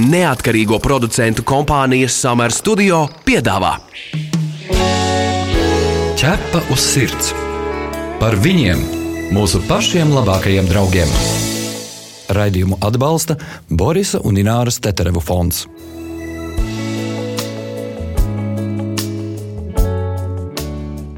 [0.00, 3.76] neatkarīgo producentu kompānijas Summer Studio piedāvā
[6.20, 7.30] Ķepa uz sirds
[8.20, 8.80] par viņiem,
[9.32, 11.08] mūsu pašiem labākajiem draugiem.
[12.36, 13.38] Raidījumu atbalsta
[13.72, 15.62] Borisa un Ināras Teterevu fonds.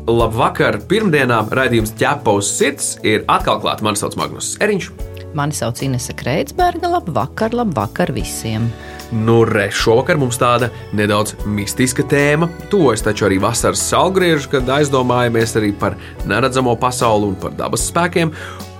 [0.06, 0.78] Labvakar!
[0.86, 3.82] Pirmdienā raidījums ķepa uz sirds ir atkal klāts.
[3.82, 4.92] Mani sauc Magnus Eriņš.
[5.34, 6.90] Mani sauc Inese Kreitsberga.
[6.92, 8.68] Labvakar, labvakar visiem!
[9.12, 12.48] Nu, re, šovakar mums tāda nedaudz mistiska tēma.
[12.72, 18.32] Tuvojas taču arī vasaras saulgriežs, kad aizdomājamies arī par neredzamo pasauli un par dabas spēkiem.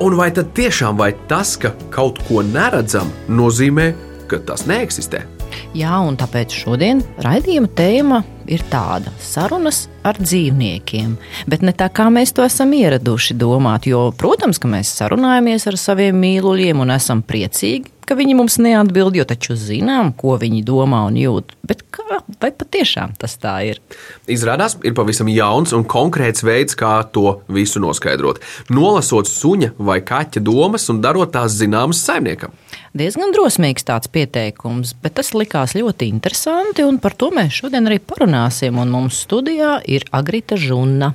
[0.02, 3.92] Un vai tad tiešām vai tas, ka kaut ko neredzam, nozīmē,
[4.30, 5.26] ka tas neeksistē?
[5.74, 11.16] Jā, un tāpēc šodien raidījuma tēma ir tāda- sarunas ar dzīvniekiem.
[11.48, 13.86] Bet ne tā, kā mēs to esam ieraduši domāt.
[13.86, 19.16] Jo, protams, ka mēs sarunājamies ar saviem mīluļiem un esam priecīgi, ka viņi mums neatbild,
[19.16, 21.54] jo taču zinām, ko viņi domā un jūt.
[21.64, 23.80] Bet kā, vai patiešām tas tā ir?
[24.28, 28.42] Izrādās, ir pavisam jauns un konkrēts veids, kā to visu noskaidrot.
[28.68, 32.52] Nolasot suņa vai kaķa domas un darot tās zināmas saimniekam.
[32.92, 37.96] Diezgan drosmīgs tāds pieteikums, bet tas likās ļoti interesanti, un par to mēs šodien arī
[38.04, 38.76] parunāsim.
[38.76, 41.14] Un mums studijā ir Agrita Žuna.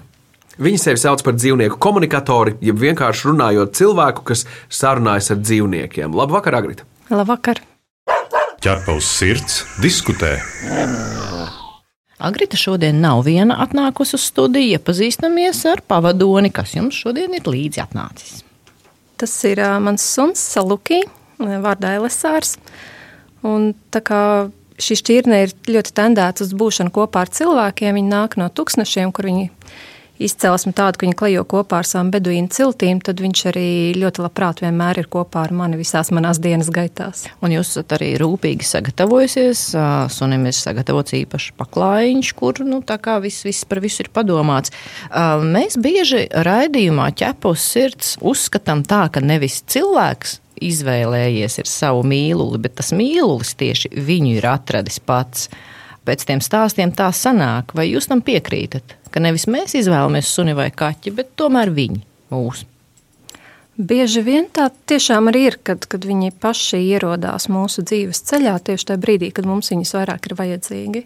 [0.58, 6.16] Viņa sevi sauc par dzīvnieku komunikatori, jeb vienkārši runājot cilvēku, kas sarunājas ar dzīvniekiem.
[6.18, 6.88] Labvakar, Agrita!
[7.14, 7.62] Labvakar!
[8.66, 10.34] Ķerpa uz sirds, diskutē.
[12.18, 14.80] Agrita šodien nav viena atnākusi uz studiju.
[14.80, 18.42] Iepazīstamies ar pavadoni, kas jums šodien ir līdzi atnācis.
[19.22, 21.04] Tas ir uh, mans suns, Salukī,
[21.40, 22.58] vārdā Elesārs.
[23.46, 23.74] Un
[24.78, 29.30] šī šķirne ir ļoti tendēta uz būšanu kopā ar cilvēkiem, viņi nāk no tūkstošiem, kur
[29.30, 29.50] viņi
[30.22, 34.64] izcelsme tāda, ka viņi klejo kopā ar savām beduīnu ciltīm, tad viņš arī ļoti labprāt
[34.64, 37.28] vienmēr ir kopā ar mani visās manās dienas gaitās.
[37.46, 39.62] Un jūs esat arī rūpīgi sagatavojusies.
[40.14, 42.82] Sunim ir sagatavots īpašs paklājiņš, kur nu,
[43.24, 44.74] viss, viss par visu ir padomāts.
[45.14, 52.94] Mēs bieži raidījumā ķepus sirds uzskatām tā, ka nevis cilvēks izvēlējies savu mīluli, bet tas
[52.96, 55.50] mīlulis tieši viņu ir atradis pats.
[56.08, 58.98] Pēc tiem stāstiem tā sanāk, vai jūs tam piekrītat?
[59.18, 62.04] ka nevis mēs izvēlamies suni vai kaķi, bet tomēr viņi
[62.34, 62.66] mūs.
[63.78, 68.88] Bieži vien tā tiešām arī ir, kad, kad viņi paši ierodās mūsu dzīves ceļā tieši
[68.90, 71.04] tajā brīdī, kad mums viņus vairāk ir vajadzīgi.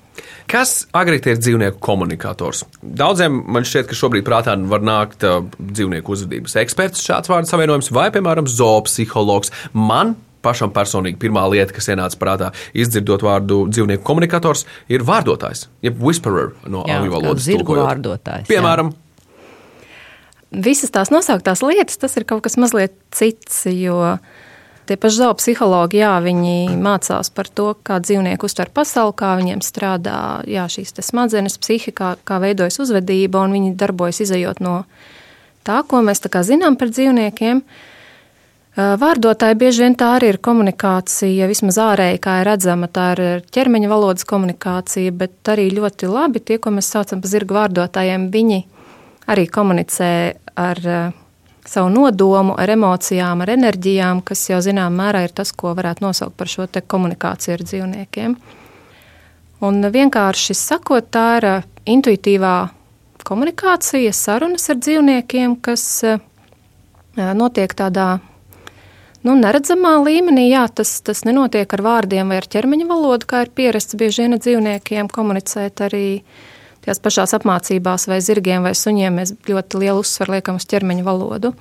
[0.52, 2.64] Kas agrāk ir dzīvnieku komunikators?
[2.80, 7.92] Daudziem man šķiet, ka šobrīd prātā var nākt uh, dzīvnieku uzvedības eksperts, šāds vārdu savienojums,
[7.92, 9.52] vai, piemēram, zoopsihologs.
[9.76, 16.00] Man pašam personīgi pirmā lieta, kas ienāca prātā, izdzirdot vārdu dzīvnieku komunikators, ir vārdotājs, jeb
[16.02, 17.46] whisperer no angļu valodas.
[17.52, 18.48] Zirgu vārdotājs.
[18.50, 18.96] Piemēram.
[18.96, 19.01] Jā.
[20.52, 24.18] Visas tās nosauktās lietas, tas ir kaut kas mazliet cits, jo
[24.90, 29.62] tie paši zaudu psihologi, jā, viņi mācās par to, kā dzīvnieki uztver pasauli, kā viņiem
[29.64, 30.18] strādā
[30.52, 34.82] jā, šīs smadzenes, psihika, kā, kā veidojas uzvedība, un viņi darbojas izējot no
[35.64, 37.64] tā, ko mēs tā zinām par dzīvniekiem.
[38.76, 43.90] Vārdotāji bieži vien tā arī ir komunikācija, vismaz ārēji, kā ir redzama, tā ir ķermeņa
[43.92, 48.62] valodas komunikācija, bet arī ļoti labi tie, ko mēs saucam par zirgu vārdotājiem, viņi
[49.32, 50.14] arī komunicē
[50.60, 50.82] ar
[51.66, 56.36] savu nodomu, ar emocijām, ar enerģijām, kas jau zinām mērā ir tas, ko varētu nosaukt
[56.38, 58.36] par šo komunikāciju ar dzīvniekiem.
[59.62, 61.48] Un vienkārši sakot, tā ir
[61.86, 62.56] intuitīvā
[63.24, 65.86] komunikācija, sarunas ar dzīvniekiem, kas
[67.16, 68.18] notiek tādā
[69.22, 73.52] Nu, neredzamā līmenī, jā, tas, tas nenotiek ar vārdiem vai ar ķermeņa valodu, kā ir
[73.54, 76.06] pierasts bieži vien dzīvniekiem komunicēt arī
[76.86, 79.22] tajās pašās apmācībās vai zirgiem vai suņiem.
[79.22, 81.54] Mēs ļoti lielu uzsvaru liekam uz ķermeņa valodu.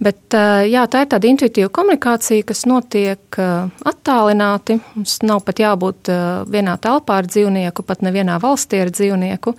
[0.00, 4.78] Bet jā, tā ir tāda intuitīva komunikācija, kas notiek attālināti.
[4.94, 6.08] Mums nav pat jābūt
[6.48, 9.52] vienā telpā ar dzīvnieku, pat nevienā valstī ar dzīvnieku,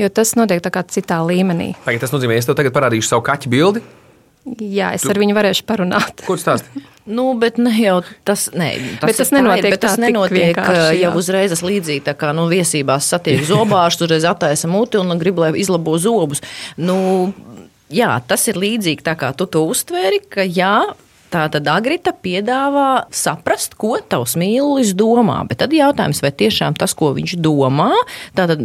[0.00, 1.74] jo tas notiek tā kā citā līmenī.
[1.84, 3.84] Tagad tas nozīmē, ka es tev tagad parādīšu savu kaķu bildi.
[4.56, 5.10] Jā, es tu...
[5.12, 6.22] ar viņu varēšu parunāt.
[6.26, 6.84] Ko tu stāsti?
[7.08, 8.66] Nu, bet ne jau tas, ne,
[9.00, 10.58] tas, bet tas nenotiek, tā, bet tas nenotiek
[10.98, 12.02] jau uzreiz līdzīgi.
[12.04, 16.44] Tā kā nu, viesībās satiek zobārstu, uzreiz attaisa muti un grib, lai izlabo zobus.
[16.76, 16.98] Nu,
[17.88, 20.74] jā, tas ir līdzīgi tā kā tu to uztvēri, ka jā.
[21.32, 25.42] Tā tad Agrita piedāvā saprast, ko tavs mīlulis domā.
[25.48, 27.90] Bet tad jautājums, vai tiešām tas, ko viņš domā,
[28.36, 28.64] tātad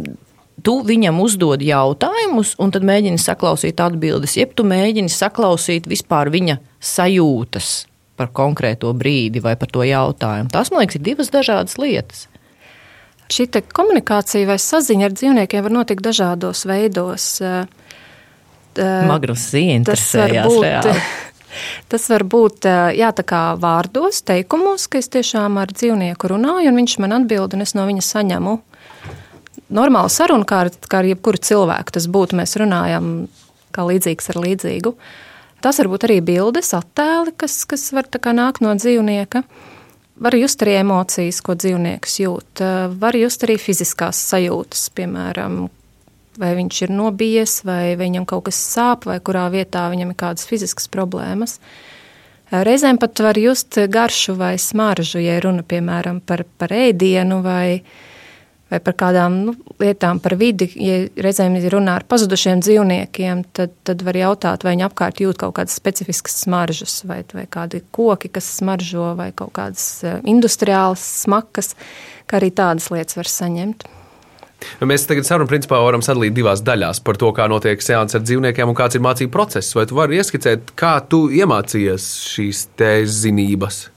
[0.62, 6.60] tu viņam uzdod jautājumus, un tad mēģini saklausīt atbildes, jeb tu mēģini saklausīt vispār viņa
[6.84, 7.72] sajūtas
[8.20, 10.52] par konkrēto brīdi vai par to jautājumu.
[10.54, 12.28] Tas, man liekas, ir divas dažādas lietas.
[13.34, 17.28] Šī komunikācija vai saziņa ar dzīvniekiem var notikt dažādos veidos.
[19.10, 20.90] Magnus ieinteresējās.
[21.90, 22.66] Tas var būt
[22.98, 23.12] jā,
[23.62, 27.86] vārdos, teikumos, ka es tiešām ar dzīvnieku runāju, un viņš man atbild, un es no
[27.86, 28.56] viņa saņemu
[29.74, 31.96] normālu sarunu, kā ar, kā ar jebkuru cilvēku.
[31.96, 33.14] Tas būtu, mēs runājam
[33.74, 34.96] kā līdzīgs ar līdzīgu.
[35.64, 39.44] Tas var būt arī bildes, attēli, kas, kas var nākt no dzīvnieka.
[40.24, 42.62] Var just arī emocijas, ko dzīvnieks jūt.
[43.00, 45.64] Var just arī fiziskās sajūtas, piemēram,
[46.38, 50.46] vai viņš ir nobijies, vai viņam kaut kas sāp, vai kurā vietā viņam ir kādas
[50.50, 51.58] fiziskas problēmas.
[52.54, 57.82] Reizēm pat var just garšu vai smaržu, ja runa piemēram par, par ēdienu vai,
[58.74, 60.68] vai par kādām nu, lietām, par vidi.
[60.82, 65.56] Ja reizēm runā ar pazudušiem dzīvniekiem, tad, tad var jautāt, vai viņi apkārt jūt kaut
[65.60, 71.74] kādas specifiskas smaržas, vai, vai kādi koki, kas smaržo, vai kaut kādas eh, industriālas smakas,
[72.30, 73.86] kā arī tādas lietas var saņemt.
[74.80, 78.24] Nu, mēs tagad sarunu principā varam sadalīt divās daļās par to, kā notiek seanss ar
[78.24, 79.76] dzīvniekiem un kāds ir mācību process.
[79.76, 82.68] Vai tu vari ieskicēt, kā tu iemācījies šīs
[83.12, 83.88] zinības?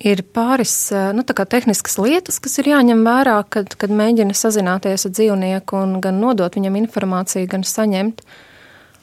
[0.00, 0.72] Ir pāris
[1.12, 6.22] nu, tehniskas lietas, kas ir jāņem vērā, kad, kad mēģina sazināties ar dzīvnieku un gan
[6.22, 8.22] nodot viņam informāciju, gan saņemt.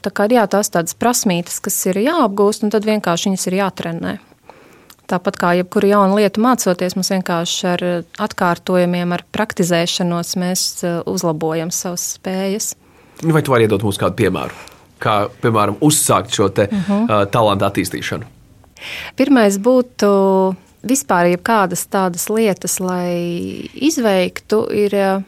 [0.02, 3.58] Tā kā ir jā, tās tādas prasmītas, kas ir jāapgūst, un tad vienkārši viņas ir
[3.60, 4.16] jātrenē.
[5.08, 7.84] Tāpat kā jebkuru jaunu lietu mācoties, mums vienkārši ar
[8.26, 12.74] atkārtojumiem, ar praktizēšanos mēs uh, uzlabojam savas spējas.
[13.24, 14.66] Vai tu vari iedot mums kādu piemēru?
[15.00, 17.06] Kā, piemēram, uzsākt šo te, uh -huh.
[17.06, 18.28] uh, talantu attīstīšanu?
[19.16, 20.10] Pirmais būtu
[20.86, 25.26] vispār jebkādas tādas lietas, lai izveiktu, ir uh,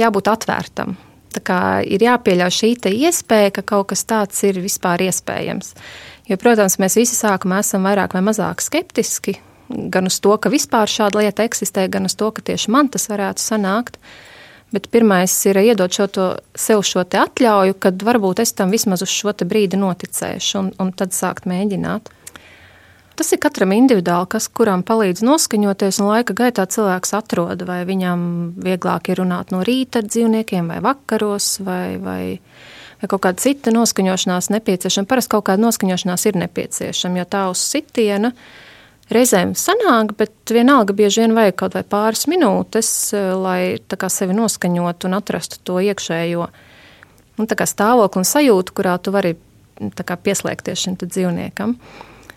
[0.00, 0.96] jābūt atvērtam.
[1.32, 2.74] Tā kā ir jāpieļauj šī
[3.08, 5.72] iespēja, ka kaut kas tāds ir vispār iespējams.
[6.28, 9.38] Jo, protams, mēs visi sākumā esam vairāk vai mazāk skeptiski
[9.72, 13.08] gan uz to, ka vispār šāda lieta eksistē, gan uz to, ka tieši man tas
[13.10, 13.98] varētu sanākt.
[14.72, 16.26] Bet pirmais ir iedot šo to,
[16.56, 21.12] sev šo atļauju, kad varbūt es tam vismaz uz šo brīdi noticēšu, un, un tad
[21.12, 22.08] sākt mēģināt.
[23.22, 28.24] Tas ir katram individuāli, kas kuram palīdz noskaņoties, un laika gaitā cilvēks atrod, vai viņam
[28.58, 32.22] vieglāk ir runāt no rīta ar dzīvniekiem, vai vakaros, vai, vai
[32.98, 35.10] vai kaut kāda cita noskaņošanās nepieciešama.
[35.10, 38.32] Parasti kaut kāda noskaņošanās ir nepieciešama, jo tā uz sitiena
[39.14, 43.78] reizēm sanāk, bet vienalga bieži vien vajag kaut vai pāris minūtes, eh, lai
[44.10, 46.48] sevi noskaņotu un atrastu to iekšējo
[47.38, 49.36] nu, stāvokli un sajūtu, kurā tu vari
[49.78, 51.78] pieslēgties šim dzīvniekam.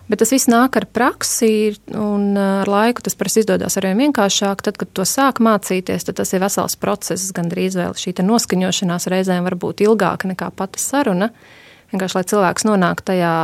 [0.05, 4.61] Bet tas viss nāk ar praksi, un uh, ar laiku tas prasa izdodas arvien vienkāršāk.
[4.67, 7.31] Tad, kad to sāk mācīties, tad tas ir vesels process.
[7.33, 11.31] Gan drīz vēl šī noskaņošanās reizēm var būt ilgāka nekā pati saruna.
[11.93, 13.35] Vienkārši lai cilvēks nonāk tajā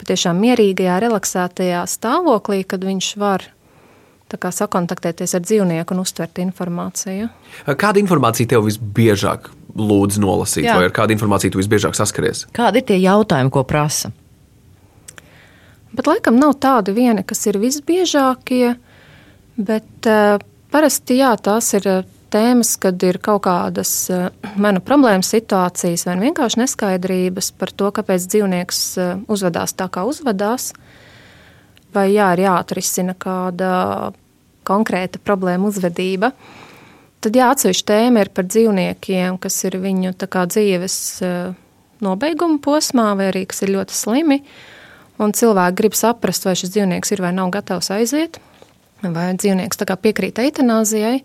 [0.00, 3.46] patiešām mierīgajā, relaksētajā stāvoklī, kad viņš var
[4.34, 7.30] kā, sakontaktēties ar dzīvnieku un uztvert informāciju.
[7.78, 10.76] Kāda informācija tev visbiežāk lūdz nolasīt, Jā.
[10.80, 12.46] vai ar kādu informāciju tu visbiežāk saskaries?
[12.56, 14.10] Kādi ir tie jautājumi, ko prasa?
[15.96, 18.74] Bet laikam nav tādi vieni, kas ir visbiežākie,
[19.56, 20.36] bet uh,
[20.72, 22.02] parasti jā, tās ir eh,
[22.32, 24.26] tēmas, kad ir kaut kādas uh,
[24.60, 30.74] manu problēmas situācijas vai vienkārši neskaidrības par to, kāpēc dzīvnieks uh, uzvedās tā, kā uzvedās,
[31.96, 34.12] vai jā, ir jāatrisina kāda
[34.68, 36.34] konkrēta problēma uzvedība.
[37.24, 40.96] Tad jā, atsevišķa tēma ir par dzīvniekiem, kas ir viņu kā, dzīves
[42.04, 44.42] nobeiguma posmā, vai arī kas ir ļoti slimi.
[44.44, 44.72] Uh,
[45.22, 48.36] Un cilvēki grib saprast, vai šis dzīvnieks ir vai nav gatavs aiziet,
[49.02, 51.16] vai dzīvnieks piekrīt eitanāzijai.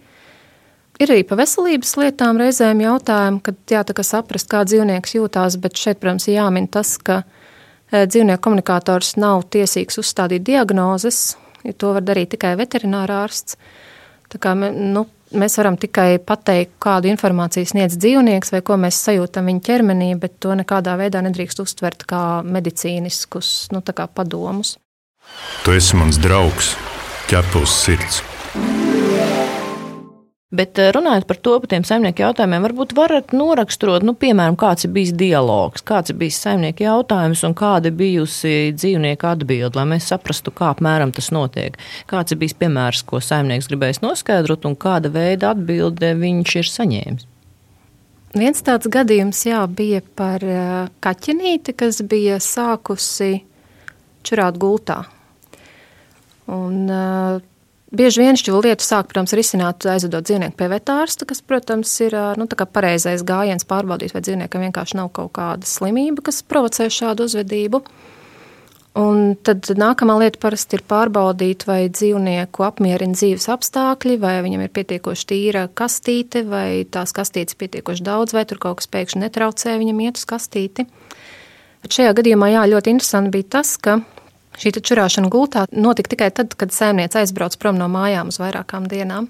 [1.01, 5.99] Ir arī par veselības lietām reizēm jautājumi, kad jā, saprast, kā dzīvnieks jūtās, bet šeit,
[5.99, 12.05] protams, ir jāmin tas, ka e, dzīvnieku komunikators nav tiesīgs uzstādīt diagnozes, jo to var
[12.05, 13.57] darīt tikai veterinārārsts.
[14.31, 15.07] Tā kā, nu,
[15.37, 20.39] mēs varam tikai pateikt, kādu informāciju sniedz dzīvnieks vai ko mēs sajūtam viņa ķermenī, bet
[20.43, 24.77] to nekādā veidā nedrīkst uztvert kā medicīniskus nu, kā padomus.
[25.65, 26.75] Tu esi mans draugs,
[27.31, 28.23] ķepus sirds.
[30.51, 34.83] Bet eh, runājot par to, par tiem saimnieku jautājumiem, varbūt varat noraksturot, nu, piemēram, kāds
[34.83, 40.09] ir bijis dialogs, kāds ir bijis saimnieku jautājums un kāda bijusi dzīvnieku atbilde, lai mēs
[40.11, 41.77] saprastu, kā apmēram tas notiek.
[42.11, 47.27] Kāds ir bijis piemērs, ko saimnieks gribējis noskaidrot un kāda veida atbilde viņš ir saņēmis.
[48.35, 53.37] Viens tāds gadījums jā, bija par eh, kaķenīti, kas bija sākusi
[54.27, 55.05] čurāt gultā.
[56.51, 57.39] Un, uh,
[57.91, 62.47] Bieži vien šo lietu sāk, protams, risināt, aizvedot dzīvnieku pie vetārsta, kas, protams, ir nu,
[62.47, 67.81] pareizais gājiens pārbaudīt, vai dzīvniekam vienkārši nav kaut kāda slimība, kas provocē šādu uzvedību.
[69.01, 74.71] Un tad nākamā lieta parasti ir pārbaudīt, vai dzīvnieku apmierina dzīves apstākļi, vai viņam ir
[74.75, 79.99] pietiekoši tīra kastīte, vai tās kastītes pietiekoši daudz, vai tur kaut kas pēkšņi netraucē viņam
[80.07, 80.87] iet uz kastīti.
[81.83, 83.99] Bet šajā gadījumā jā, ļoti interesanti bija tas, ka
[84.61, 89.29] šī čurāšana gultā notika tikai tad, kad saimniece aizbrauc prom no mājām uz vairākām dienām.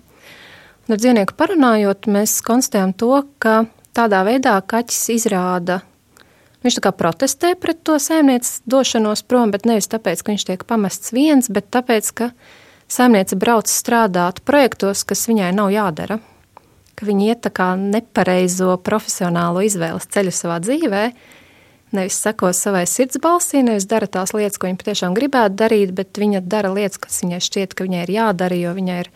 [0.88, 3.64] Un ar dzīvnieku parunājot, mēs konstatējam to, ka
[3.96, 5.82] tādā veidā kaķis izrāda.
[6.62, 10.66] Viņš tā kā protestē pret to saimnieces došanos prom, bet nevis tāpēc, ka viņš tiek
[10.70, 12.30] pamests viens, bet tāpēc, ka
[12.92, 16.20] saimniece brauc strādāt projektos, kas viņai nav jādara
[17.02, 21.06] ka viņi iet tā kā nepareizo profesionālo izvēles ceļu savā dzīvē,
[21.96, 26.18] nevis seko savai sirds balsī, nevis dara tās lietas, ko viņa patiešām gribētu darīt, bet
[26.18, 29.12] viņa dara lietas, kas viņai šķiet, ka viņai ir jādara, jo viņai ir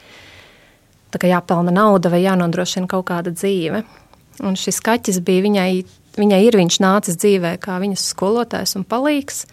[1.16, 3.86] jāpelna nauda vai jānodrošina kaut kāda dzīve.
[4.44, 5.70] Un šis kaķis bija viņai,
[6.20, 9.46] viņai ir viņš nācis dzīvē kā viņas skolotājs un palīgs,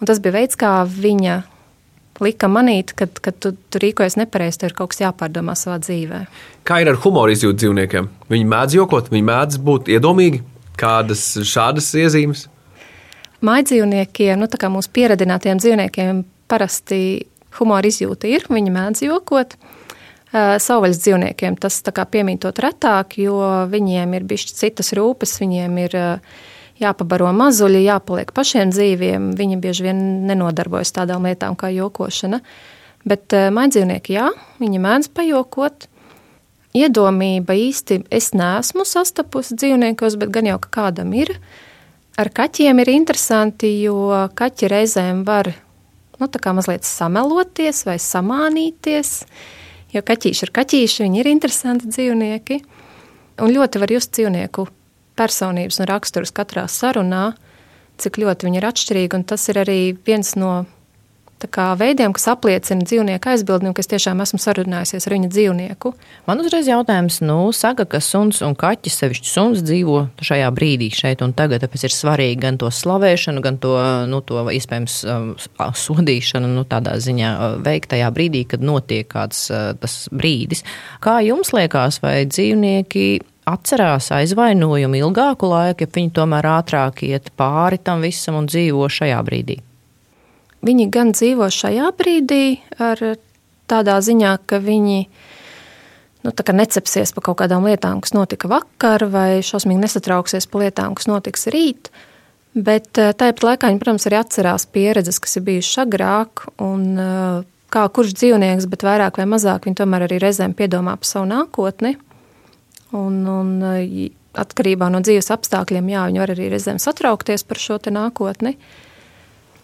[0.00, 1.38] un tas bija veids, kā viņa
[2.20, 6.20] lika manīt, ka, ka tu, tu rīkojies nepareizi, tev ir kaut kas jāpārdomā savā dzīvē.
[6.68, 8.10] Kā ir ar humoru izjūtu dzīvniekiem?
[8.28, 10.42] Viņi mēdz jokot, viņi mēdz būt iedomīgi.
[10.78, 12.46] Kādas šādas iezīmes?
[13.44, 17.00] Mājdzīvniekiem, nu, tā kā mūsu pieradinātiem dzīvniekiem, parasti
[17.58, 19.54] humora izjūta ir, viņi mēdz jokot.
[20.32, 23.38] Savvaļas dzīvniekiem tas piemītot retāk, jo
[23.70, 26.40] viņiem ir bijušas citas rūpes, viņiem ir uh,
[26.82, 29.30] jāpabaro mazuļi, jāpaliek pašiem dzīviem.
[29.38, 32.42] Viņi bieži vien nenodarbojas tādām lietām kā jokošana.
[33.08, 34.28] Bet uh, maidzīvnieki, jā,
[34.60, 35.88] viņi mēdz pajokot.
[36.76, 41.32] Iedomība īsti es neesmu sastapusi dzīvniekos, bet gan jau kādam ir.
[42.18, 45.52] Ar kaķiem ir interesanti, jo kaķi reizēm var
[46.18, 49.12] nu, mazliet sameloties vai samānīties.
[49.94, 52.58] Jo kaķīši ir kaķīši, viņi ir interesanti dzīvnieki.
[53.38, 54.66] Un ļoti var just dzīvnieku
[55.18, 57.36] personības un raksturus katrā sarunā,
[58.02, 59.22] cik ļoti viņi ir atšķirīgi.
[59.30, 60.64] Tas ir arī viens no
[61.78, 65.92] veidiem, kas apliecina dzīvnieku aizbildni, ka es tiešām esmu sarunājusies ar viņa dzīvnieku.
[66.26, 71.22] Man uzreiz jautājums, nu, saka, ka suns un kaķis, sevišķi suns, dzīvo šajā brīdī, šeit
[71.22, 71.62] un tagad.
[71.62, 73.76] Tāpēc ir svarīgi gan to slavēšanu, gan to,
[74.10, 75.32] nu, to iespējams um,
[75.86, 80.64] sodīšanu, nu, tādā ziņā uh, veikt tajā brīdī, kad notiek kāds uh, tas brīdis.
[81.04, 83.08] Kā jums liekas, vai dzīvnieki
[83.48, 89.22] atcerās aizvainojumu ilgāku laiku, ja viņi tomēr ātrāk iet pāri tam visam un dzīvo šajā
[89.24, 89.62] brīdī?
[90.66, 93.02] Viņi gan dzīvo šajā brīdī ar
[93.70, 95.00] tādā ziņā, ka viņi
[96.26, 101.06] nu, necepsies par kaut kādām lietām, kas notika vakar, vai šausmīgi nesatrauksies par lietām, kas
[101.10, 101.92] notiks rīt.
[102.58, 107.46] Bet eh, tāpat laikā viņi, protams, arī atcerās pieredzes, kas ir bijušas agrāk, un eh,
[107.70, 111.94] kā kurš dzīvnieks, bet vairāk vai mazāk viņi tomēr arī reizēm piedomā par savu nākotni.
[112.96, 117.78] Un, un eh, atkarībā no dzīves apstākļiem, jā, viņi var arī reizēm satraukties par šo
[117.92, 118.56] nākotni.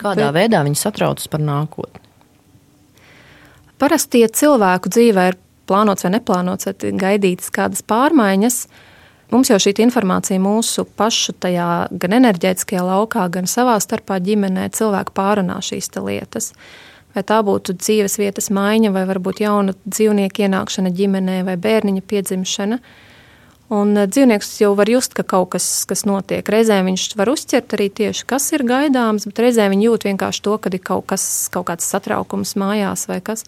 [0.00, 2.02] Kādā Bet, veidā viņi satraucas par nākotni?
[3.80, 8.58] Parasti, ja cilvēku dzīvē ir plānots vai neplānots, vai gaidītas kādas pārmaiņas,
[9.34, 15.16] mums jau šī informācija mūsu pašu tajā gan enerģētiskajā laukā, gan savā starpā ģimenē cilvēki
[15.16, 16.52] pārunā šīs lietas.
[17.14, 22.80] Vai tā būtu dzīves vietas maiņa, vai varbūt jauna dzīvnieka ienākšana ģimenē, vai bērniņa piedzimšana.
[22.80, 23.03] Uh,
[23.73, 26.44] Un eh, dzīvnieks jau var just, ka kaut kas, kas notiek.
[26.44, 30.59] Reizēm viņš var uzķert arī tieši, kas ir gaidāms, bet reizēm viņi jūt vienkārši to,
[30.61, 33.47] ka ir kaut, kas, kaut kāds satraukums mājās vai kas.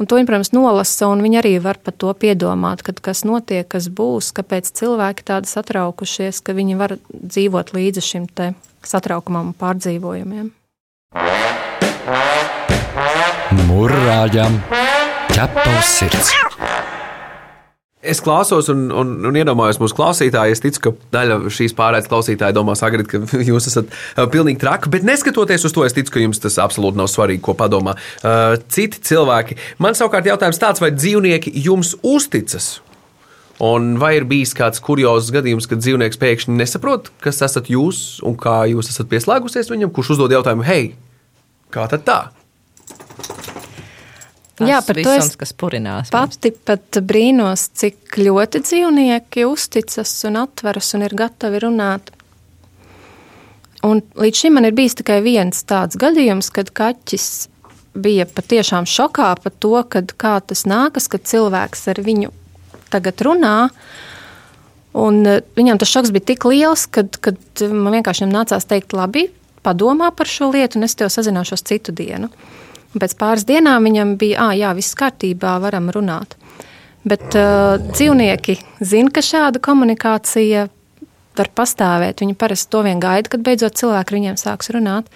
[0.00, 3.66] Un to viņi, protams, nolasa, un viņi arī var par to piedomāt, kad kas notiek,
[3.68, 8.28] kas būs, kāpēc cilvēki tādi satraukušies, ka viņi var dzīvot līdzi šim
[8.80, 10.48] satraukumam un pārdzīvojumiem.
[13.68, 14.56] Mūrāģam
[15.36, 16.49] ķepa uz sirds!
[18.00, 20.54] Es klausos un, un, un iedomājos mūsu klausītāju.
[20.56, 24.88] Es ticu, ka daļa šīs pārējās klausītāja domā, Agri, ka jūs esat uh, pilnīgi traki.
[24.94, 28.56] Bet neskatoties uz to, es ticu, ka jums tas absolūti nav svarīgi, ko padomā uh,
[28.72, 29.58] citi cilvēki.
[29.84, 32.78] Man savukārt jautājums tāds, vai dzīvnieki jums uzticas?
[33.60, 38.40] Un vai ir bijis kāds kurjos gadījums, kad dzīvnieks pēkšņi nesaprot, kas esat jūs un
[38.40, 40.94] kā jūs esat pieslēgusies viņam, kurš uzdod jautājumu, hei,
[41.68, 42.20] kā tad tā?
[44.60, 46.10] Tas Jā, par to es kas purinās.
[46.12, 52.10] Pati pat brīnos, cik ļoti dzīvnieki uzticas un atveras un ir gatavi runāt.
[53.88, 57.30] Un līdz šim man ir bijis tikai viens tāds gadījums, kad kaķis
[57.96, 62.28] bija patiešām šokā par to, kad, kā tas nākas, kad cilvēks ar viņu
[62.92, 63.56] tagad runā.
[65.00, 69.30] Un e, viņam tas šoks bija tik liels, kad, kad man vienkārši nācās teikt, labi,
[69.64, 72.28] padomā par šo lietu, un es tev sazināšos citu dienu.
[72.28, 72.59] Un
[72.96, 76.36] pēc pāris dienām viņam bija, ah, jā, viss kārtībā, varam runāt.
[77.06, 80.66] Bet uh, dzīvnieki zina, ka šāda komunikācija
[81.38, 82.20] var pastāvēt.
[82.20, 85.08] Viņi parasti to vien gaida, kad beidzot cilvēki ar viņiem sāks runāt.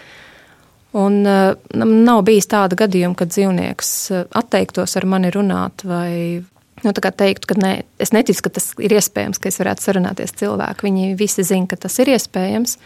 [0.94, 6.40] Un uh, nav bijis tāda gadījuma, kad dzīvnieks uh, atteiktos ar mani runāt vai
[6.84, 10.86] nu, teiktu, ka ne, es neticu, ka tas ir iespējams, ka es varētu sarunāties cilvēku.
[10.88, 12.78] Viņi visi zina, ka tas ir iespējams.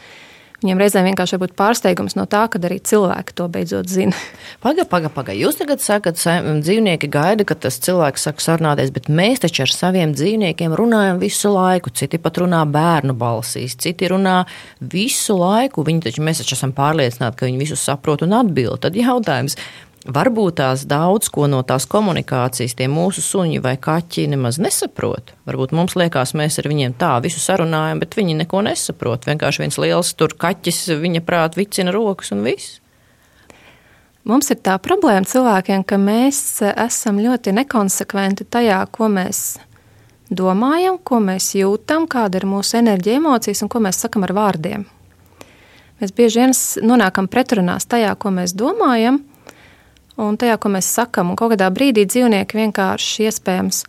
[0.58, 4.16] Viņiem reizēm vienkārši ir pārsteigums no tā, ka arī cilvēki to beidzot zina.
[4.64, 5.38] Pagaid, pagaid, pagaid.
[5.38, 9.70] Jūs tagad sakat, ka dzīvnieki gaida, ka tas cilvēks saka sarunāties, bet mēs taču ar
[9.70, 11.92] saviem dzīvniekiem runājam visu laiku.
[11.94, 14.40] Citi pat runā bērnu balsīs, citi runā
[14.82, 15.86] visu laiku.
[15.86, 18.80] Viņi taču mēs taču esam pārliecināti, ka viņi visu saprot un atbild.
[18.82, 19.54] Tad jautājums,
[20.08, 25.34] Varbūt tās daudz ko no tās komunikācijas tie mūsu suņi vai kaķi nemaz nesaprot.
[25.44, 29.28] Varbūt mums liekas, mēs ar viņiem tā visu sarunājam, bet viņi neko nesaprot.
[29.28, 32.78] Vienkārši viens liels tur kaķis, viņa prāt, vicina rokas un viss.
[34.24, 36.40] Mums ir tā problēma cilvēkiem, ka mēs
[36.72, 39.58] esam ļoti nekonsekventi tajā, ko mēs
[40.32, 44.88] domājam, ko mēs jūtam, kāda ir mūsu enerģija, emocijas un ko mēs sakam ar vārdiem.
[46.00, 46.52] Mēs bieži vien
[46.88, 49.20] nonākam pretrunās tajā, ko mēs domājam,
[50.18, 51.32] un tajā, ko mēs sakam.
[51.32, 53.82] Un kaut kādā brīdī dzīvnieki vienkārši iespējams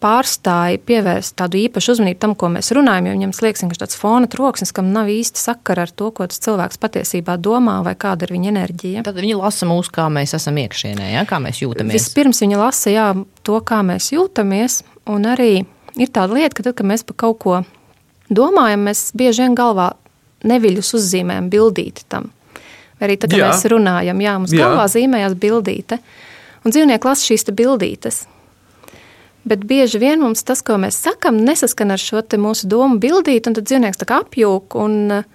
[0.00, 4.30] pārstāja pievērst tādu īpašu uzmanību tam, ko mēs runājam, jo viņam liekas, ka tāds fona
[4.32, 8.32] troksnis, kam nav īsti sakara ar to, ko tas cilvēks patiesībā domā vai kāda ir
[8.32, 9.04] viņa enerģija.
[9.04, 11.26] Tad viņi lasa mūs, kā mēs esam iekšienē, ja?
[11.28, 11.98] kā mēs jūtamies.
[11.98, 13.10] Vispirms viņi lasa jā,
[13.44, 14.80] to, kā mēs jūtamies,
[15.12, 15.52] un arī
[16.00, 17.60] ir tāda lieta, ka tad, kad mēs par kaut ko
[18.32, 19.92] domājam, mēs bieži vien galvā
[20.48, 22.32] neviļus uzzīmējam bildīti tam.
[23.00, 23.48] Arī tad, kad jā.
[23.48, 24.66] mēs runājam, jā, mums jā.
[24.66, 25.98] galvā zīmējās bildīte,
[26.64, 28.22] un dzīvnieki lasa šīs bildītes.
[29.48, 33.56] Bet bieži vien mums tas, ko mēs sakām, nesaskan ar šo mūsu domu bildīti, un
[33.56, 35.28] tad dzīvnieks tā kā apjūk, un uh,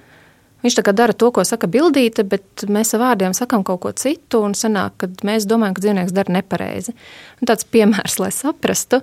[0.65, 3.93] viņš tā kā dara to, ko saka bildīte, bet mēs ar vārdiem sakām kaut ko
[3.98, 6.93] citu, un sanāk, ka mēs domājam, ka dzīvnieks dara nepareizi.
[7.41, 9.01] Un tāds piemērs, lai saprastu,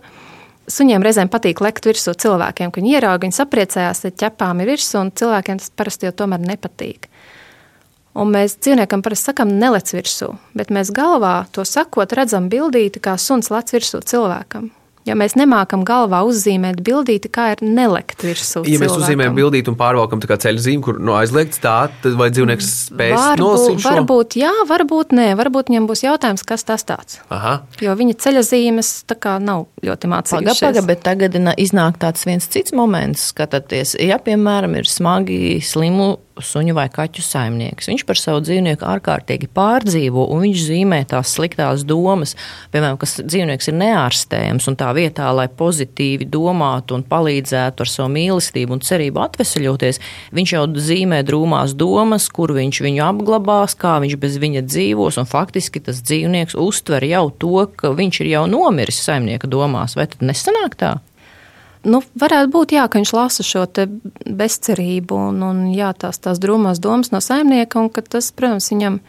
[0.70, 5.00] Suņiem reizēm patīk lekt virsū cilvēkiem, kad viņi ieraudzīja, viņi sapriecājās, ka ķepām ir virsū,
[5.00, 7.08] un cilvēkiem tas parasti jau tomēr nepatīk.
[8.12, 13.16] Un mēs dzīvniekam parasti sakām, nelec virsū, bet mēs galvā to sakot, redzam bildīti, kā
[13.16, 14.68] suns lec virsū cilvēkam.
[15.08, 18.62] Ja mēs nemākam galvā uzzīmēt bildīti, kā ir nelekt virsū.
[18.62, 18.82] Ja cilvēkam.
[18.84, 22.16] mēs uzzīmējam bildīti un pārvalkam tā kā ceļu zīmi, kur no nu, aizliegts tā, tad
[22.20, 23.94] vai dzīvnieks spēs varbūt, nolasīt šo?
[23.98, 27.18] Varbūt jā, varbūt nē, varbūt viņam būs jautājums, kas tas tāds.
[27.34, 27.58] Aha.
[27.82, 30.62] Jo viņa ceļa zīmes tā kā nav ļoti mācīgas.
[30.62, 36.14] Paga, paga, bet tagad iznāk tāds viens cits moments, skatāties, ja piemēram ir smagi slimu
[36.40, 37.88] suņu vai kaķu saimnieks.
[37.90, 42.34] Viņš par savu dzīvnieku ārkārtīgi pārdzīvo, un viņš zīmē tās sliktās domas,
[42.72, 48.10] piemēram, kas dzīvnieks ir neārstējams, un tā vietā, lai pozitīvi domātu un palīdzētu ar savu
[48.14, 50.00] mīlestību un cerību atvesaļoties,
[50.36, 55.30] viņš jau zīmē drūmās domas, kur viņš viņu apglabās, kā viņš bez viņa dzīvos, un
[55.30, 59.96] faktiski tas dzīvnieks uztver jau to, ka viņš ir jau nomiris saimnieka domās.
[59.98, 60.98] Vai tad nesanāk tā?
[61.82, 63.64] Nu, varētu būt, jā, ka viņš lasa šo
[64.22, 69.00] bezcerību un, un jā, tās, tās drūmās domas no saimnieka, un tas, protams, viņam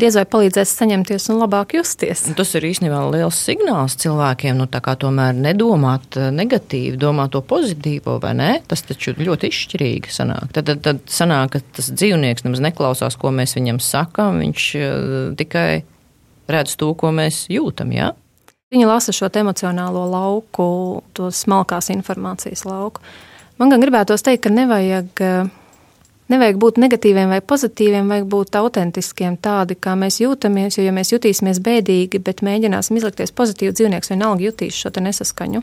[0.00, 2.24] diez vai palīdzēs saņemties un labāk justies.
[2.36, 7.42] Tas ir īstenībā liels signāls cilvēkiem, nu, tā kā tomēr nedomāt eh, negatīvi, domāt to
[7.44, 8.50] pozitīvo, vai ne?
[8.68, 10.50] Tas taču ļoti izšķirīgi sanāk.
[10.56, 15.14] Tad, tad, tad sanāk, ka tas dzīvnieks nemaz neklausās, ko mēs viņam sakām, viņš uh,
[15.38, 15.82] tikai
[16.52, 17.92] redz to, ko mēs jūtam?
[17.94, 18.12] Ja?
[18.72, 20.66] Viņi lasa šo emocionālo lauku,
[21.12, 23.04] to smalkās informācijas lauku.
[23.60, 25.20] Man gan gribētos teikt, ka nevajag,
[26.32, 30.78] nevajag būt negatīviem vai pozitīviem, vajag būt autentiskiem, tādi, kā mēs jūtamies.
[30.78, 35.62] Jo, ja mēs jutīsimies bēdīgi, bet mēģināsim izlikties pozitīvi, dzīvnieks vienalga jutīs šo nesaskaņu.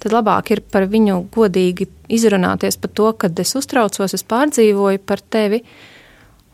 [0.00, 5.20] Tad labāk ir par viņu godīgi izrunāties par to, kad es uztraucos, es pārdzīvoju par
[5.20, 5.60] tevi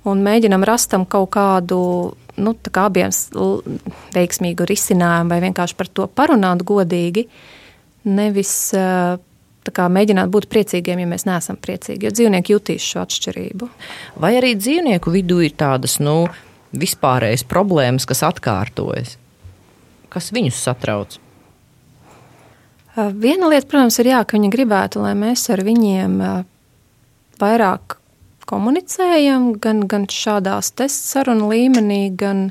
[0.06, 1.78] un mēģinam rastam kaut kādu
[2.36, 3.12] nu, abiem
[4.14, 7.26] veiksmīgu risinājumu, vai vienkārši par to parunāt godīgi,
[8.06, 9.16] nevis kā,
[9.72, 12.06] mēģināt būt priecīgiem, ja mēs neesam priecīgi.
[12.06, 13.68] Jo dzīvnieki jutīs šo atšķirību.
[14.22, 16.26] Vai arī dzīvnieku vidū ir tādas nu,
[16.76, 19.16] vispārējas problēmas, kas atkārtojas?
[20.12, 21.18] Kas viņus satrauc?
[22.96, 26.16] Viena lieta, protams, ir jā, ka viņi gribētu, lai mēs ar viņiem
[27.36, 27.98] vairāk
[28.48, 30.72] komunicējam, gan, gan šādās
[31.12, 32.48] sarunu līmenī, gan,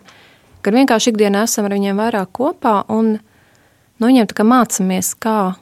[0.62, 5.56] gan vienkārši ikdienā esam ar viņiem vairāk kopā un no nu, viņiem mācāmies, kā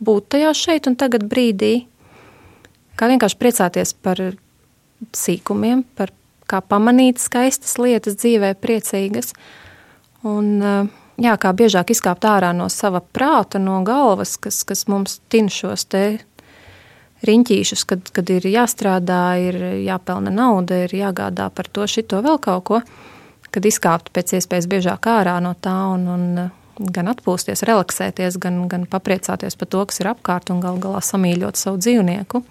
[0.00, 1.86] būt tajā šeit un tagad brīdī,
[2.96, 4.20] kā vienkārši priecāties par
[5.16, 6.12] sīkumiem, par
[6.50, 9.32] kā pamanīt skaistas lietas dzīvē, priecīgas.
[10.26, 10.62] Un,
[11.22, 15.86] jā, kā biežāk izkāpt ārā no sava prāta, no galvas, kas, kas mums tin šos
[15.92, 16.04] te
[17.26, 22.64] riņķīšus, kad, kad ir jāstrādā, ir jāpelna nauda, ir jāgādā par to, šito vēl kaut
[22.68, 22.80] ko,
[23.50, 26.26] kad izkāpt pēc iespējas biežāk ārā no tā un, un
[26.78, 31.60] gan atpūsties, relaksēties, gan, gan papriecāties par to, kas ir apkārt un gal galā samīļot
[31.60, 32.42] savu dzīvnieku.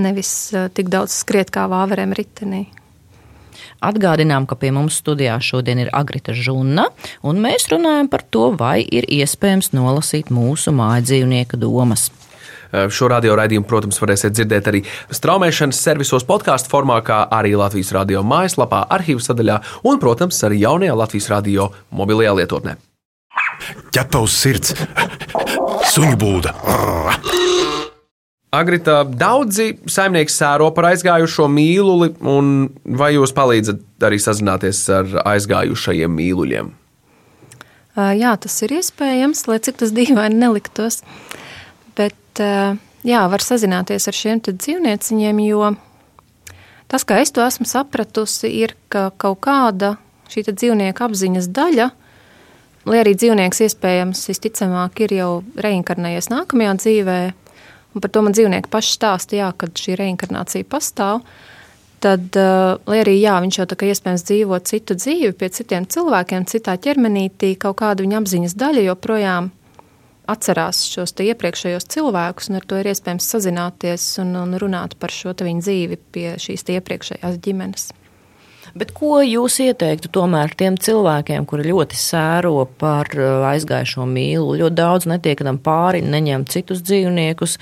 [0.00, 2.64] Nevis eh, tik daudz skriet kā vāverēm ritenī.
[3.82, 6.86] Atgādinām, ka pie mums studijā šodien ir Agrita Žuna,
[7.26, 12.08] un mēs runājam par to, vai ir iespējams nolasīt mūsu mājdzīvnieka domas.
[12.72, 14.80] Šo radio raidījumu, protams, varēsiet dzirdēt arī
[15.12, 20.96] straumēšanas servisos podkāstu formā, kā arī Latvijas radio mājaslapā, arhīvu sadaļā un, protams, arī jaunajā
[21.02, 22.78] Latvijas radio mobilajā lietotnē.
[23.92, 24.74] Ķepa uz sirds,
[25.92, 26.54] suņu būda.
[28.52, 32.66] Agrita, daudzi saimnieki sēro par aizgājušo mīluli, un
[33.00, 36.68] vai jūs palīdzat arī sazināties ar aizgājušajiem mīluļiem?
[37.96, 41.00] Jā, tas ir iespējams, lai cik tas dīvaini neliktos.
[41.96, 45.72] Bet jā, var sazināties ar šiem dzīvnieciņiem, jo
[46.92, 49.94] tas, kā es to esmu sapratusi, ir, ka kaut kāda
[50.32, 51.88] šī dzīvnieka apziņas daļa,
[52.88, 55.30] lai arī dzīvnieks iespējams visticamāk ir jau
[55.62, 57.38] reinkarnējies nākamajā dzīvēm,
[57.94, 61.22] Un par to man dzīvnieki paši stāsta, jā, kad šī reinkarnācija pastāv.
[62.02, 65.86] Tad, uh, lai arī jā, viņš jau tā kā iespējams dzīvo citu dzīvi pie citiem
[65.86, 69.52] cilvēkiem, citā ķermenītī, kaut kāda viņa apziņas daļa joprojām
[70.32, 75.36] atcerās šos iepriekšējos cilvēkus, un ar to ir iespējams sazināties un, un runāt par šo
[75.38, 77.90] viņa dzīvi pie šīs iepriekšējās ģimenes.
[78.72, 84.76] Bet ko jūs ieteiktu tomēr tiem cilvēkiem, kuri ļoti sēro par uh, aizgājušo mīlu, ļoti
[84.78, 87.58] daudz netiek tam pāri, neņem citus dzīvniekus?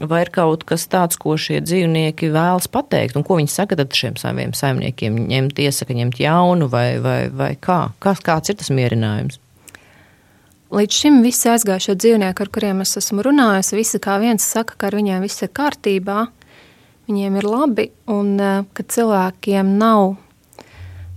[0.00, 4.16] Vai ir kaut kas tāds, ko šie dzīvnieki vēlas pateikt, un ko viņi saka šiem
[4.18, 5.20] saviem saimniekiem?
[5.30, 7.92] Ņemt iesaka, ņemt jaunu, vai, vai, vai kā?
[8.02, 8.16] kā?
[8.24, 9.38] Kāds ir tas mierinājums?
[10.74, 14.88] Līdz šim visi aizgājušie dzīvnieki, ar kuriem es esmu runājis, visi kā viens saka, ka
[14.88, 16.24] ar viņiem viss ir kārtībā,
[17.06, 20.16] viņiem ir labi, un uh, ka cilvēkiem nav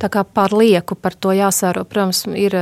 [0.02, 1.86] tā kā par lieku par to jāsāro.
[1.86, 2.56] Protams, ir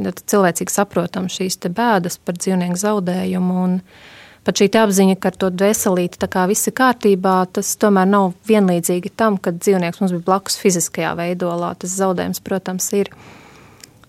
[0.00, 3.58] cilvēcīgi saprotama šīs bēdas par dzīvnieku zaudējumu.
[3.64, 3.76] Un
[4.46, 8.32] pat šī apziņa, ka ar to dvēselīti tā kā viss ir kārtībā, tas tomēr nav
[8.48, 11.74] vienlīdzīgi tam, kad dzīvnieks mums bija blakus fiziskajā veidolā.
[11.78, 13.12] Tas zaudējums, protams, ir.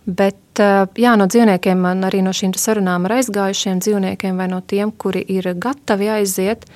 [0.04, 0.60] Bet
[1.00, 5.54] jā, no dzīvniekiem, arī no šīm sarunām ar aizgājušiem dzīvniekiem, vai no tiem, kuri ir
[5.56, 6.68] gatavi aiziet,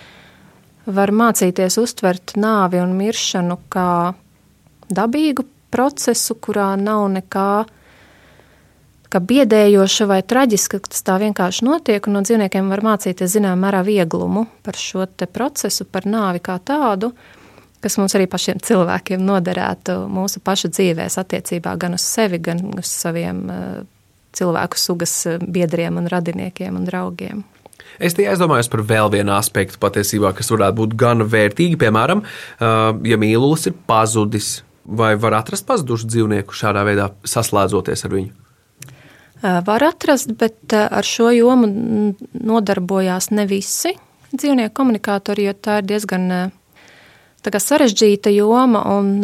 [0.87, 3.89] var mācīties uztvert nāvi un miršanu kā
[4.87, 7.49] dabīgu procesu, kurā nav nekā
[9.07, 12.09] kā biedējoša vai traģiska, ka tas tā vienkārši notiek.
[12.11, 17.13] No dzīvniekiem var mācīties zināmā mērā vieglumu par šo procesu, par nāvi kā tādu,
[17.83, 22.89] kas mums arī pašiem cilvēkiem noderētu mūsu pašu dzīvēs, attiecībā gan uz sevi, gan uz
[22.91, 23.85] saviem uh,
[24.37, 27.45] cilvēku sugas eh, biedriem un radiniekiem un draugiem.
[28.03, 31.79] Es tikai aizdomājos par vēl vienu aspektu patiesībā, kas varētu būt gan vērtīgi.
[31.81, 38.13] Piemēram, uh, ja mīlulis ir pazudis, Vai var atrast pazudušu dzīvnieku šādā veidā, saslēdzoties ar
[38.15, 38.35] viņu?
[39.43, 41.67] Var atrast, bet ar šo jomu
[42.33, 43.93] nodarbojās ne visi
[44.31, 46.31] dzīvnieku komunikātori, jo tā ir diezgan
[47.47, 49.21] tā sarežģīta joma, un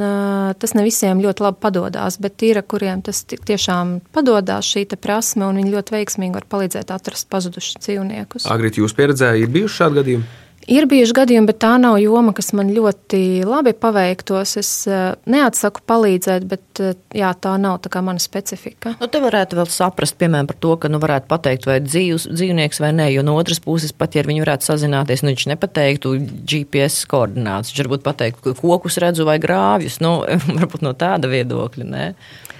[0.59, 2.19] tas ne visiem ļoti labi padodas.
[2.23, 7.27] Bet ir, kuriem tas tiešām padodas šī prasme, un viņi ļoti veiksmīgi var palīdzēt atrast
[7.33, 8.47] pazudušus dzīvniekus.
[8.51, 10.31] Agrīt jūs pieredzējāt, ir bijuši šādi gadījumi?
[10.71, 14.55] Ir bijuši gadījumi, bet tā nav joma, kas man ļoti labi paveiktos.
[14.61, 18.93] Es uh, neatsaku palīdzēt, bet uh, jā, tā nav tā mana specifika.
[19.01, 22.79] Nu, te varētu vēl saprast, piemēram, par to, ka nu, varētu pateikt, vai dzīvs, dzīvnieks
[22.83, 26.15] vai nē, jo no otras puses, pat ja viņi varētu sazināties, nu, viņš nepateiktu
[26.47, 27.73] GPS koordinātus.
[27.73, 30.21] Viņš varbūt pateiktu, kokus redzu vai grāvjus, nu,
[30.61, 31.91] varbūt no tāda viedokļa.
[31.93, 32.09] Nē.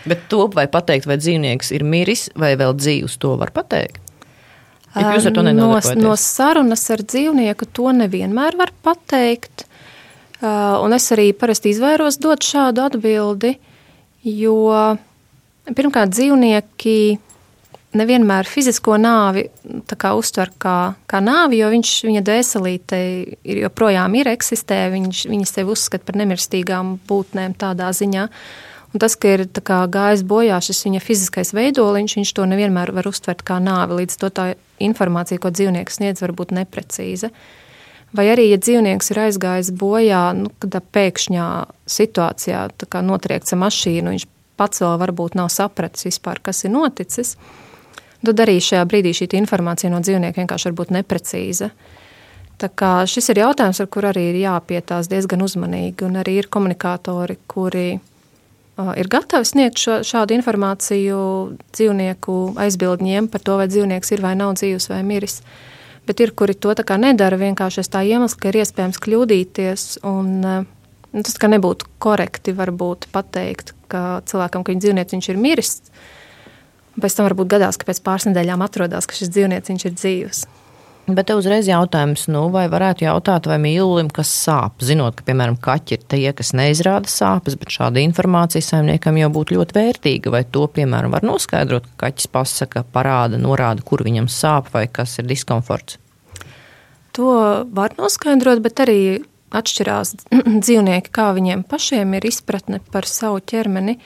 [0.03, 4.02] Bet to vai pateikt, vai dzīvnieks ir miris vai vēl dzīvs, to var pateikt.
[5.97, 9.65] No, no sarunas ar dzīvnieku to nevienmēr var pateikt.
[10.43, 13.53] Un es arī parasti izvairos dot šādu atbildi,
[14.27, 14.57] jo
[15.71, 16.97] pirmkārt dzīvnieki
[17.93, 19.45] nevienmēr fizisko nāvi
[19.87, 20.75] kā, uztver kā,
[21.07, 26.19] kā nāvi, jo viņš, viņa dvēselīte ir, joprojām ir eksistē, viņš, viņa sevi uzskata par
[26.23, 28.27] nemirstīgām būtnēm tādā ziņā.
[28.27, 32.91] Uh, Un tas, ka ir kā, gājis bojā šis viņa fiziskais veidoliņš, viņš to nevienmēr
[32.93, 34.03] var uztvert kā nāvi.
[34.03, 34.45] Līdz to tā
[34.85, 37.31] informācija, ko dzīvnieks sniedz, var būt neprecīza.
[38.13, 41.47] Vai arī, ja dzīvnieks ir aizgājis bojā, nu, kad pēkšņā
[41.89, 42.67] situācijā
[43.01, 44.27] notriekta mašīna, viņš
[44.61, 47.33] pats vēl varbūt nav sapratis vispār, kas ir noticis,
[48.21, 51.73] tad arī šajā brīdī šī informācija no dzīvnieka vienkārši var būt neprecīza.
[52.61, 56.53] Tā kā šis ir jautājums, ar kur arī ir jāpietās diezgan uzmanīgi, un arī ir
[56.53, 57.87] komunikātori, kuri
[58.97, 61.19] ir gatavi sniegt šo, šādu informāciju
[61.75, 65.41] dzīvnieku aizbildņiem par to, vai dzīvnieks ir vai nav dzīvs vai miris.
[66.07, 69.85] Bet ir, kuri to nedara vienkārši tā iemesla, ka ir iespējams kļūdīties.
[70.09, 75.77] Un, nu, tas nebūtu korekti varbūt pateikt, ka cilvēkam, ka viņa dzīvnieks ir miris,
[76.99, 80.43] pēc tam varbūt gadās, ka pēc pāris nedēļām atrodas, ka šis dzīvnieks ir dzīvs.
[81.03, 85.57] Bet te uzreiz jautājums, nu, vai varētu jautāt, vai mīlulim, kas sāp, zinot, ka, piemēram,
[85.59, 90.45] kaķi ir tie, kas neizrāda sāpes, bet šāda informācija saimniekam jau būtu ļoti vērtīga, vai
[90.47, 95.27] to, piemēram, var noskaidrot, ka kaķis pasaka, parāda, norāda, kur viņam sāp vai kas ir
[95.27, 95.99] diskomforts?
[97.19, 97.35] To
[97.75, 98.99] var noskaidrot, bet arī
[99.53, 100.15] atšķirās
[100.63, 103.99] dzīvnieki, kā viņiem pašiem ir izpratne par savu ķermeni.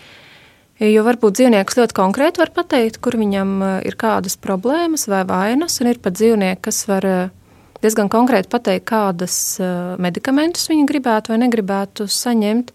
[0.78, 5.80] Jo varbūt dzīvnieks ļoti konkrēti var pateikt, kur viņam eh, ir kādas problēmas vai vainas,
[5.82, 7.32] un ir pat dzīvnieki, kas var eh,
[7.82, 12.70] diezgan konkrēti pateikt, kādas eh, medikamentus viņi gribētu vai negribētu saņemt.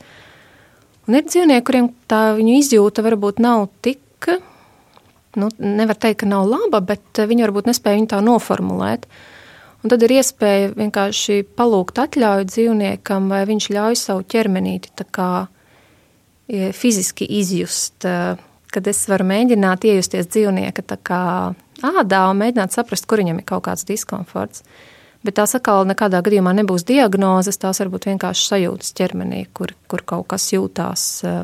[1.06, 4.02] Un ir dzīvnieki, kuriem tā viņu izjūta varbūt nav tik,
[5.38, 9.06] nu, nevar teikt, ka nav laba, bet viņi varbūt nespēja viņu tā noformulēt.
[9.82, 15.51] Un tad ir iespēja vienkārši palūgt atļauju dzīvniekam, vai viņš ļauj savu ķermenīti kā, e,
[16.76, 18.04] fiziski izjust.
[18.04, 18.36] E,
[18.72, 20.84] kad es varu mēģināt iejusties dzīvnieka
[21.82, 24.64] ādā un mēģināt saprast, kur viņam ir kaut kāds diskomforts.
[25.22, 30.26] Bet tās atkal nekādā gadījumā nebūs diagnozes, tās varbūt vienkārši sajūtas ķermenī, kur, kur kaut
[30.32, 31.34] kas jūtās e,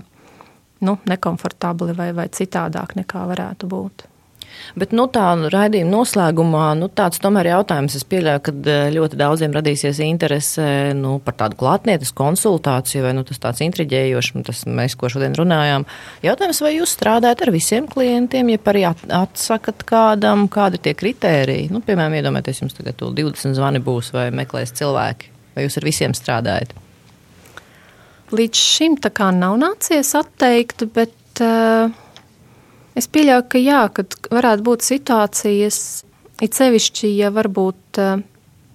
[0.89, 4.09] nu, nekomfortabli vai, vai citādāk nekā varētu būt.
[4.77, 7.97] Bet nu, tā raidījuma noslēgumā nu, tāds tomēr jautājums.
[7.99, 10.67] Es pieļauju, ka eh, ļoti daudziem radīsies interese
[10.99, 15.37] nu, par tādu klātnietes konsultāciju, vai nu, tas tāds intriģējošs, nu, tas mēs, ko šodien
[15.39, 15.87] runājām.
[16.27, 21.71] Jautājums, vai jūs strādājat ar visiem klientiem, ja arī atsakat kādam, kādi ir tie kritēriji?
[21.73, 26.17] Nu, piemēram, iedomājieties, jums tagad 20 zvani būs vai meklēs cilvēki, vai jūs ar visiem
[26.17, 26.77] strādājat?
[28.29, 31.89] Līdz šim tā kā nav nācies atteikt, bet uh,
[32.99, 35.79] Es pieļauju, ka jā, kad varētu būt situācijas,
[36.43, 38.23] it sevišķi, ja varbūt uh,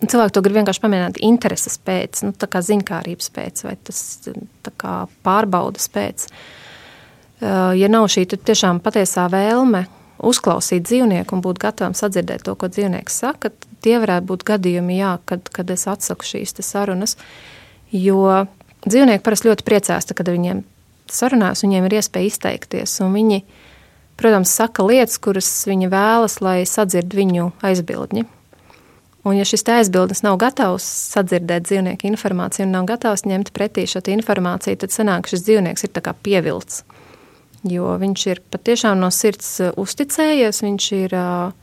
[0.03, 3.99] cilvēki to grib vienkārši pamēģināt intereses pēc, nu, tā kā ziņkārības pēc, vai tas
[4.79, 4.95] kā
[5.27, 6.29] pārbaudas pēc.
[7.43, 9.85] Uh, ja nav šī tiešām patiesā vēlme
[10.23, 13.51] uzklausīt dzīvnieku un būt gatavam sadzirdēt to, ko dzīvnieks saka,
[13.83, 17.17] tie varētu būt gadījumi, jā, kad, kad es atsaku šīs sarunas.
[17.91, 18.45] Jo
[18.87, 20.63] dzīvnieki parasti ļoti priecās, kad viņiem
[21.11, 22.95] sarunās, viņiem ir iespēja izteikties.
[23.03, 23.43] Viņi
[24.19, 28.25] protams, saka lietas, kuras viņi vēlas, lai sadzird viņu aizbildņi.
[29.23, 34.01] Un, ja šis aizbildnis nav gatavs sadzirdēt dzīvnieku informāciju un nav gatavs ņemt pretī šo
[34.11, 35.93] informāciju, tad sanāk, šis dzīvnieks ir
[36.25, 36.83] pievilcis.
[37.63, 41.53] Jo viņš ir patiešām no sirds uh, uzticējies, viņš ir uh,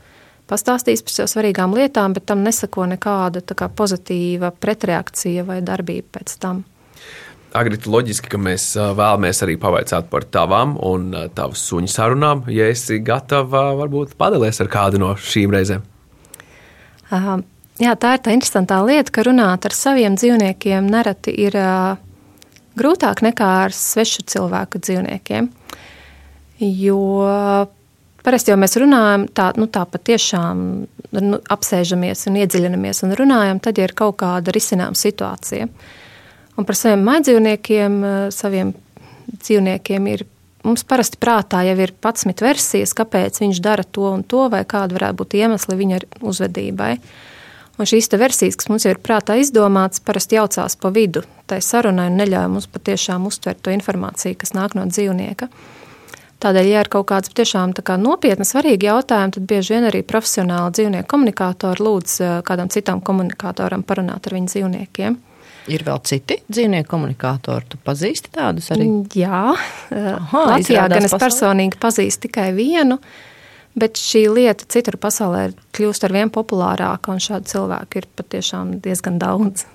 [0.48, 6.38] pastāstījis par sev svarīgām lietām, bet tam nesako nekāda kā, pozitīva pretreakcija vai darbība pēc
[6.40, 6.64] tam.
[7.50, 12.44] Agrita, loģiski, ka mēs vēlamies arī pavaicāt par tavām un tavu suņu sarunām.
[12.52, 15.82] Ja esi gatava, varbūt padalies ar kādu no šīm reizēm.
[17.10, 17.40] Uh,
[17.82, 21.98] jā, tā ir tā interesantā lieta, ka runāt ar saviem dzīvniekiem nereti ir uh,
[22.78, 25.48] grūtāk nekā ar svešu cilvēku dzīvniekiem.
[26.60, 27.00] Jo
[28.22, 30.62] parasti jau mēs runājam tā, nu, tā patiešām
[31.18, 35.66] nu, apsēžamies un iedziļinamies un runājam, tad, ja ir kaut kāda risinājuma situācija.
[35.66, 35.98] Uh,
[36.58, 38.74] Un par saviem maidzīvniekiem, eh, saviem
[39.38, 40.26] dzīvniekiem ir.
[40.64, 44.92] Mums parasti prātā jau ir pats versijas, kāpēc viņš dara to un to, vai kāda
[44.92, 46.98] varētu būt iemesli viņa uzvedībai.
[47.78, 52.10] Un šīs versijas, kas mums jau ir prātā izdomātas, parasti jaucās pa vidu tai sarunai
[52.10, 55.48] un neļauj mums patiešām uztvert to informāciju, kas nāk no dzīvnieka.
[56.40, 60.72] Tādēļ, ja ir kaut kāds tiešām kā nopietni svarīgi jautājumi, tad bieži vien arī profesionāli
[60.78, 65.18] dzīvnieku komunikātori lūdz eh, kādam citam komunikātoram parunāt ar viņu dzīvniekiem.
[65.68, 67.66] Ir vēl citi dzīvnieku komunikātori.
[67.68, 68.86] Tu pazīsti tādus arī?
[68.88, 69.42] Mm, jā,
[70.14, 71.24] Aha, Latvijā gan es pasaulē?
[71.26, 72.96] personīgi pazīstu tikai vienu,
[73.78, 79.20] bet šī lieta citur pasaulē kļūst ar vien populārāka, un šādu cilvēku ir patiešām diezgan
[79.20, 79.66] daudz.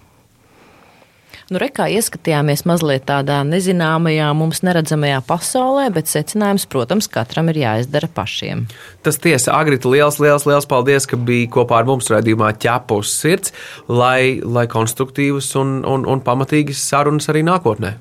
[1.46, 8.10] Nu, rekā ieskatījāmies mazliet tādā nezināmajā, mums neredzamajā pasaulē, bet secinājums, protams, katram ir jāizdara
[8.10, 8.64] pašiem.
[9.06, 13.54] Tas tiesa, Agrita, liels, liels, liels paldies, ka biji kopā ar mums raidījumā ķepus sirds,
[13.86, 17.94] lai, lai konstruktīvas un, un, un pamatīgas sarunas arī nākotnē.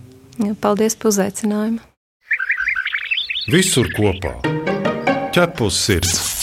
[0.64, 1.84] Paldies par uzaicinājumu!
[3.52, 4.38] Visur kopā-
[5.36, 6.33] ķepus sirds!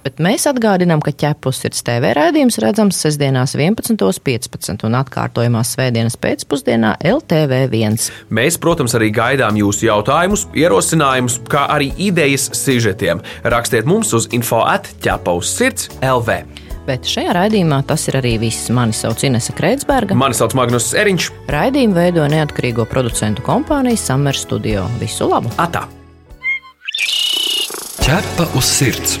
[0.00, 6.94] Bet mēs atgādinām, ka ķepus ir TV raidījums redzams sestdienās 11.15 un atkārtojumā svētdienas pēcpusdienā
[7.04, 7.98] LTV1.
[8.32, 13.20] Mēs, protams, arī gaidām jūsu jautājumus, ierosinājumus, kā arī idejas sižetiem.
[13.44, 16.40] Rakstiet mums uz info atķepaus sirds LV.
[16.88, 18.70] Bet šajā raidījumā tas ir arī viss.
[18.72, 20.16] Mani sauc Inese Kreitsberga.
[20.16, 21.28] Mani sauc Magnus Eriņš.
[21.52, 24.88] Raidījumu veido neatkarīgo producentu kompānija Summer Studio.
[25.02, 25.52] Visu labu!
[25.60, 25.84] Atā!
[28.00, 29.20] Ķepa uz sirds!